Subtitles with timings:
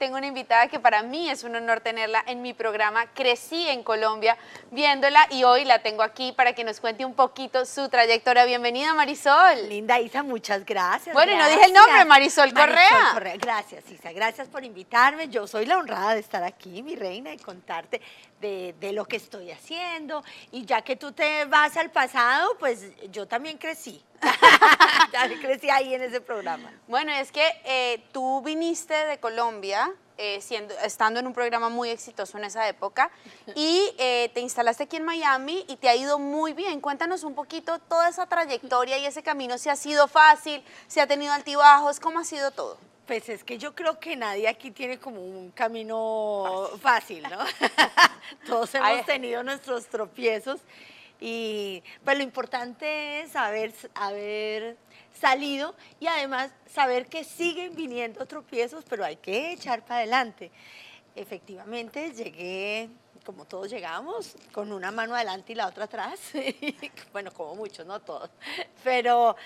[0.00, 3.04] tengo una invitada que para mí es un honor tenerla en mi programa.
[3.12, 4.38] Crecí en Colombia
[4.70, 8.46] viéndola y hoy la tengo aquí para que nos cuente un poquito su trayectoria.
[8.46, 9.68] Bienvenida Marisol.
[9.68, 11.12] Linda Isa, muchas gracias.
[11.12, 13.10] Bueno, y no dije el nombre, Marisol, Correa.
[13.12, 13.36] Correa.
[13.36, 14.10] Gracias, Isa.
[14.12, 15.28] Gracias por invitarme.
[15.28, 18.00] Yo soy la honrada de estar aquí, mi reina, y contarte
[18.40, 20.24] de, de lo que estoy haciendo.
[20.50, 24.02] Y ya que tú te vas al pasado, pues yo también crecí.
[25.12, 26.72] ya crecí ahí en ese programa.
[26.88, 29.89] Bueno, es que eh, tú viniste de Colombia,
[30.22, 33.10] eh, siendo, estando en un programa muy exitoso en esa época,
[33.54, 36.82] y eh, te instalaste aquí en Miami y te ha ido muy bien.
[36.82, 41.06] Cuéntanos un poquito toda esa trayectoria y ese camino, si ha sido fácil, si ha
[41.06, 42.76] tenido altibajos, cómo ha sido todo.
[43.06, 47.38] Pues es que yo creo que nadie aquí tiene como un camino fácil, ¿no?
[48.46, 50.60] Todos hemos tenido nuestros tropiezos
[51.20, 54.76] y pues lo importante es haber, haber
[55.12, 60.50] salido y además saber que siguen viniendo tropiezos, pero hay que echar para adelante.
[61.14, 62.88] Efectivamente, llegué,
[63.24, 66.18] como todos llegamos, con una mano adelante y la otra atrás.
[67.12, 68.30] bueno, como muchos, no todos.
[68.82, 69.36] Pero...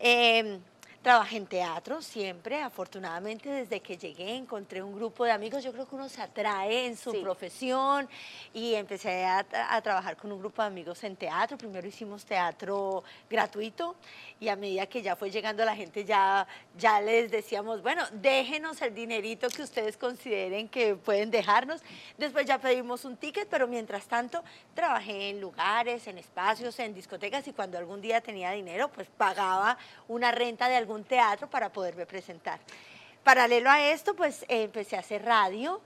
[0.00, 0.60] Eh,
[1.02, 5.86] Trabajé en teatro siempre, afortunadamente desde que llegué encontré un grupo de amigos, yo creo
[5.86, 8.08] que uno se atrae en su profesión
[8.52, 9.44] y empecé a,
[9.80, 13.94] trabajar con un grupo de amigos en teatro, primero hicimos teatro gratuito
[14.40, 18.82] y a medida que ya fue llegando la gente ya, ya les decíamos, bueno, déjenos
[18.82, 21.80] el dinerito que ustedes consideren que pueden dejarnos,
[22.16, 24.42] después ya pedimos un ticket, pero mientras tanto
[24.74, 29.78] trabajé en lugares, en espacios, en discotecas y cuando algún día tenía dinero pues pagaba
[30.08, 32.60] una renta de algún un teatro para poderme presentar.
[33.24, 35.80] Paralelo a esto, pues empecé a hacer radio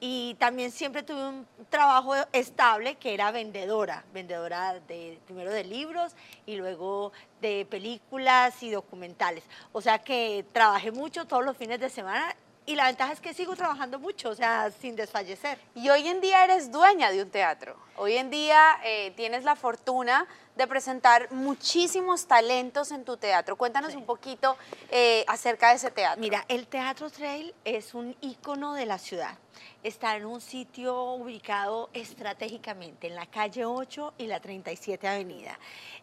[0.00, 6.14] y también siempre tuve un trabajo estable que era vendedora, vendedora de, primero de libros
[6.46, 9.44] y luego de películas y documentales.
[9.72, 13.32] O sea que trabajé mucho todos los fines de semana y la ventaja es que
[13.32, 15.58] sigo trabajando mucho, o sea, sin desfallecer.
[15.74, 17.74] Y hoy en día eres dueña de un teatro.
[17.96, 20.26] Hoy en día eh, tienes la fortuna
[20.58, 23.54] de presentar muchísimos talentos en tu teatro.
[23.54, 24.56] Cuéntanos un poquito
[24.90, 26.20] eh, acerca de ese teatro.
[26.20, 29.38] Mira, el Teatro Trail es un ícono de la ciudad.
[29.84, 35.56] Está en un sitio ubicado estratégicamente en la calle 8 y la 37 Avenida.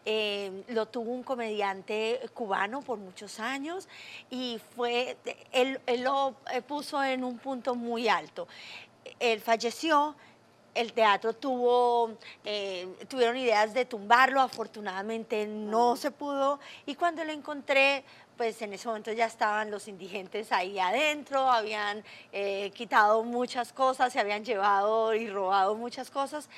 [0.06, 3.86] Eh, lo tuvo un comediante cubano por muchos años
[4.30, 5.18] y fue,
[5.52, 8.48] él lo eh, puso en un punto muy alto.
[9.20, 10.16] Él falleció,
[10.76, 12.12] el teatro tuvo,
[12.44, 18.04] eh, tuvieron ideas de tumbarlo, afortunadamente no se pudo, y cuando lo encontré,
[18.36, 24.12] pues en ese momento ya estaban los indigentes ahí adentro, habían eh, quitado muchas cosas,
[24.12, 26.48] se habían llevado y robado muchas cosas.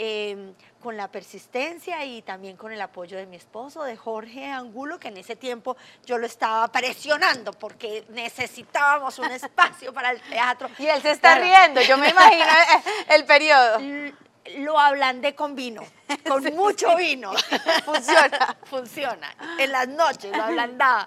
[0.00, 4.96] Em, con la persistencia y también con el apoyo de mi esposo, de Jorge Angulo,
[5.00, 10.70] que en ese tiempo yo lo estaba presionando porque necesitábamos un espacio para el teatro.
[10.78, 12.44] Y él se está riendo, yo me imagino
[13.08, 13.80] el, periodo.
[14.56, 15.82] Lo ablandé con vino,
[16.28, 17.32] con mucho vino.
[17.84, 18.56] Funciona.
[18.64, 19.34] Funciona.
[19.58, 21.06] En las noches lo ablandaba.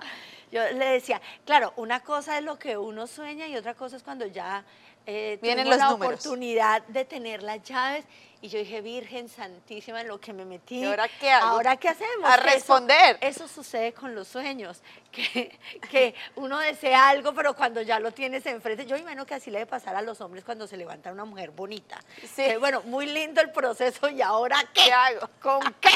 [0.52, 4.04] Yo le decía, claro, una cosa es lo que uno sueña y otra cosa es
[4.04, 4.66] cuando ya
[5.14, 8.06] eh, Vienen los la oportunidad de tener las llaves
[8.44, 10.80] y yo dije, Virgen Santísima, en lo que me metí.
[10.80, 11.48] ¿Y ahora qué hago?
[11.48, 12.28] ¿Ahora qué hacemos?
[12.28, 13.18] A responder.
[13.22, 15.60] Eso, sucede con los sueños, que,
[15.92, 19.60] que, uno desea algo, pero cuando ya lo tienes enfrente, yo imagino que así le
[19.60, 22.00] debe pasar a los hombres cuando se levanta una mujer bonita.
[22.34, 22.56] Sí.
[22.60, 25.30] bueno, muy lindo el proceso, ¿y ahora qué, hago?
[25.42, 25.92] ¿Con qué?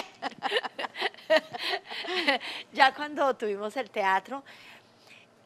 [2.73, 4.43] ya cuando tuvimos el teatro,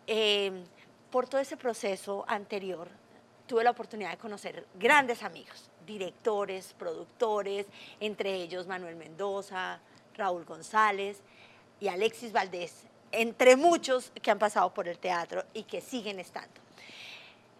[0.07, 0.51] eh,
[1.11, 2.89] por todo ese proceso anterior,
[3.49, 7.65] tuve la oportunidad de conocer grandes amigos, directores, productores,
[7.99, 9.79] entre ellos Manuel Mendoza,
[10.15, 11.17] Raúl González
[11.79, 16.68] y Alexis Valdés, entre muchos que han pasado por el teatro y que siguen estando.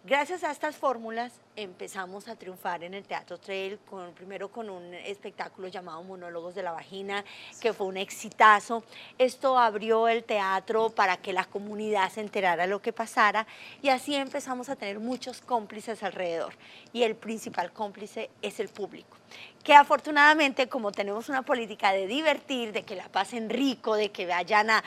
[0.02, 4.94] Gracias a estas fórmulas empezamos a triunfar en el Teatro Trail, con, primero con un
[4.94, 7.22] espectáculo llamado Monólogos de la Vagina,
[7.60, 8.82] que fue un exitazo.
[9.18, 13.46] Esto abrió el teatro para que la comunidad se enterara de lo que pasara
[13.82, 16.54] y así empezamos a tener muchos cómplices alrededor.
[16.94, 19.18] Y el principal cómplice es el público,
[19.62, 24.24] que afortunadamente como tenemos una política de divertir, de que la pasen rico, de que
[24.24, 24.82] vayan a,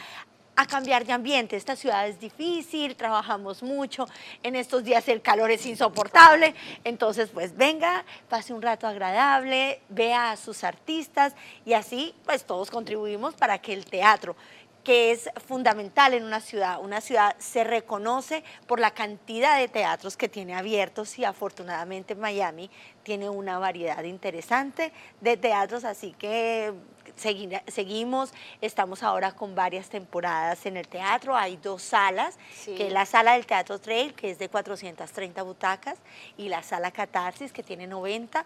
[0.55, 1.55] a cambiar de ambiente.
[1.55, 4.07] Esta ciudad es difícil, trabajamos mucho,
[4.44, 6.53] en estos días el calor es insoportable,
[6.83, 11.33] entonces pues venga, pase un rato agradable, vea a sus artistas
[11.65, 14.35] y así pues todos contribuimos para que el teatro
[14.83, 16.79] que es fundamental en una ciudad.
[16.81, 22.69] Una ciudad se reconoce por la cantidad de teatros que tiene abiertos y afortunadamente Miami
[23.03, 24.91] tiene una variedad interesante
[25.21, 26.73] de teatros, así que
[27.15, 28.31] seguimos,
[28.62, 33.33] estamos ahora con varias temporadas en el teatro, hay dos salas, que es la sala
[33.33, 35.98] del Teatro Trail, que es de 430 butacas,
[36.38, 38.45] y la sala Catarsis, que tiene 90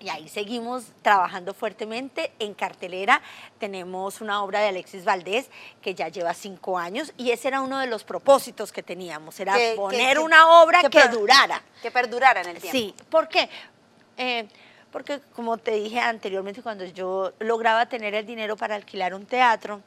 [0.00, 2.32] y ahí seguimos trabajando fuertemente.
[2.38, 3.20] En cartelera
[3.58, 5.48] tenemos una obra de Alexis Valdés
[5.80, 9.54] que ya lleva cinco años y ese era uno de los propósitos que teníamos, era
[9.76, 11.62] poner una obra que, durara.
[11.82, 12.78] Que perdurara en el tiempo.
[12.78, 13.48] Sí, ¿por qué?
[14.16, 14.48] Eh,
[14.96, 19.82] porque como te dije anteriormente, cuando yo lograba tener el dinero para alquilar un teatro,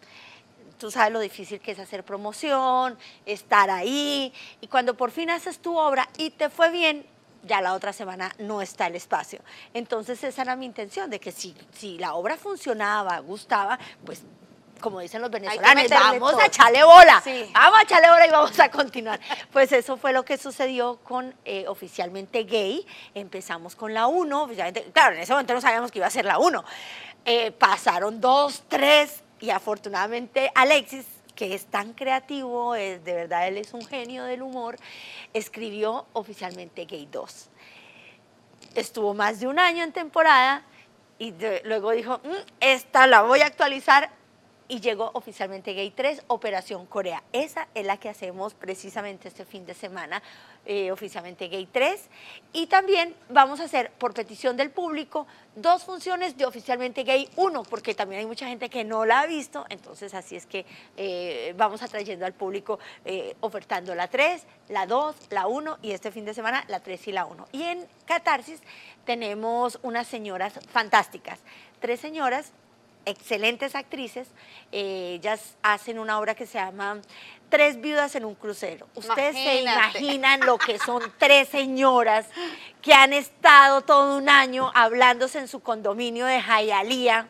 [0.77, 2.95] tú sabes lo difícil que es hacer promoción,
[3.25, 7.07] estar ahí, y cuando por fin haces tu obra y te fue bien,
[7.41, 9.39] ya la otra semana no está el espacio.
[9.73, 14.21] Entonces esa era mi intención, de que si, si la obra funcionaba, gustaba, pues
[14.79, 17.23] como dicen los venezolanos, vamos a echarle bola,
[17.53, 19.19] vamos a echarle bola y vamos a continuar.
[19.51, 24.49] Pues eso fue lo que sucedió con eh, Oficialmente Gay, empezamos con la 1,
[24.93, 26.63] claro, en ese momento no sabíamos que iba a ser la 1,
[27.25, 31.05] eh, pasaron dos, tres, y afortunadamente Alexis
[31.39, 34.75] que es tan creativo, es, de verdad él es un genio del humor,
[35.33, 37.49] escribió oficialmente Gay 2.
[38.75, 40.63] Estuvo más de un año en temporada
[41.17, 41.33] y
[41.63, 44.09] luego dijo, mm, esta la voy a actualizar
[44.69, 47.23] y llegó oficialmente Gay 3, Operación Corea.
[47.33, 50.21] Esa es la que hacemos precisamente este fin de semana,
[50.65, 52.07] eh, oficialmente Gay 3.
[52.53, 55.25] Y también vamos a hacer, por petición del público,
[55.55, 59.25] dos funciones de oficialmente Gay 1, porque también hay mucha gente que no la ha
[59.25, 60.67] visto, entonces así es que
[60.97, 66.11] eh, vamos atrayendo al público eh, ofertando la 3, la 2, la 1 y este
[66.11, 67.47] fin de semana la 3 y la 1.
[67.53, 68.61] Y en Catarsis
[69.03, 71.39] tenemos unas señoras fantásticas,
[71.79, 72.53] tres señoras
[73.05, 74.27] excelentes actrices,
[74.71, 77.01] eh, ellas hacen una obra que se llama
[77.49, 78.87] Tres viudas en un crucero.
[78.93, 82.27] Ustedes se imaginan lo que son tres señoras
[82.79, 87.27] que han estado todo un año hablándose en su condominio de Jayalía.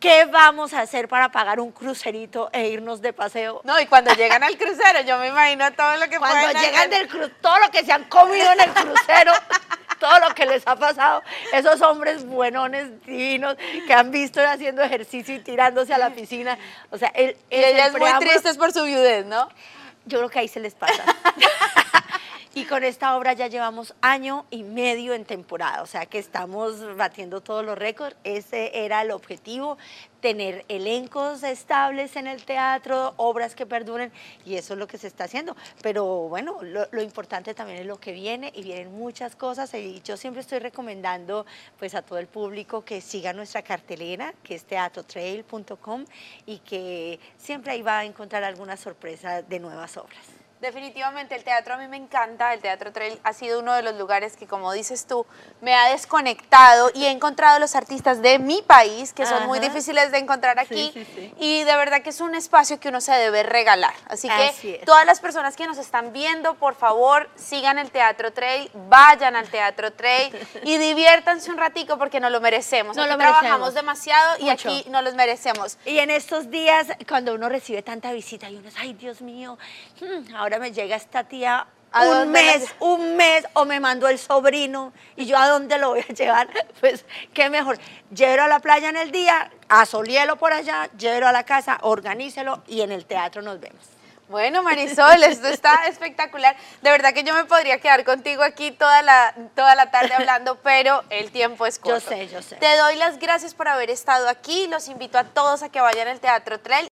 [0.00, 3.62] ¿Qué vamos a hacer para pagar un crucerito e irnos de paseo?
[3.64, 7.08] No, y cuando llegan al crucero, yo me imagino todo lo que Cuando llegan del
[7.08, 9.32] crucero, todo lo que se han comido en el crucero.
[10.02, 11.22] todo lo que les ha pasado,
[11.52, 13.56] esos hombres buenones, divinos,
[13.86, 16.58] que han visto haciendo ejercicio y tirándose a la piscina.
[16.90, 19.48] O sea, él, y ellas muy tristes por su viudez, ¿no?
[20.06, 21.04] Yo creo que ahí se les pasa.
[22.72, 27.42] Con esta obra ya llevamos año y medio en temporada, o sea que estamos batiendo
[27.42, 28.16] todos los récords.
[28.24, 29.76] Ese era el objetivo,
[30.22, 34.10] tener elencos estables en el teatro, obras que perduren,
[34.46, 35.54] y eso es lo que se está haciendo.
[35.82, 40.16] Pero bueno, lo, importante también es lo que viene, y vienen muchas cosas, y yo
[40.16, 41.44] siempre estoy recomendando
[41.78, 46.06] pues a todo el público que siga nuestra cartelera, que es teatrotrail.com,
[46.46, 50.41] y que siempre ahí va a encontrar alguna sorpresa de nuevas obras.
[50.62, 53.96] Definitivamente el teatro a mí me encanta, el Teatro Trail ha sido uno de los
[53.96, 55.26] lugares que como dices tú,
[55.60, 60.12] me ha desconectado y he encontrado los artistas de mi país, que son muy difíciles
[60.12, 60.92] de encontrar aquí
[61.40, 63.92] y de verdad que es un espacio que uno se debe regalar.
[64.06, 68.70] Así, que todas las personas que nos están viendo, por favor, sigan el Teatro Trail,
[68.88, 70.32] vayan al Teatro Trail
[70.62, 72.96] y diviértanse un ratico porque no lo merecemos.
[72.96, 75.76] No lo trabajamos demasiado y aquí no los merecemos.
[75.84, 79.58] Y en estos días, cuando uno recibe tanta visita y uno es, ay Dios mío,
[80.00, 84.92] hmm, ahora me llega esta tía un mes, un mes, o me mandó el sobrino,
[85.16, 86.48] y yo a dónde lo voy a llevar,
[86.80, 87.04] pues
[87.34, 87.78] qué mejor,
[88.10, 92.62] llévelo a la playa en el día, asolielo por allá, llévelo a la casa, organícelo
[92.66, 93.80] y en el teatro nos vemos.
[94.28, 96.56] Bueno, Marisol, esto está espectacular.
[96.80, 100.56] De verdad que yo me podría quedar contigo aquí toda la, toda la tarde hablando,
[100.62, 101.98] pero el tiempo es corto.
[101.98, 102.56] Yo sé, yo sé.
[102.56, 104.68] Te doy las gracias por haber estado aquí.
[104.68, 106.91] Los invito a todos a que vayan al Teatro Trail.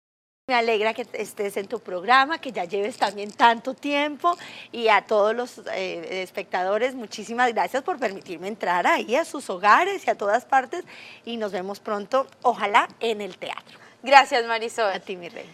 [0.48, 4.38] Me alegra que estés en tu programa, que ya lleves también tanto tiempo
[4.70, 10.06] y a todos los eh, espectadores, muchísimas gracias por permitirme entrar ahí a sus hogares
[10.06, 10.84] y a todas partes
[11.24, 13.80] y nos vemos pronto, ojalá, en el teatro.
[14.04, 14.92] Gracias Marisol.
[14.92, 15.50] A ti, mi reina.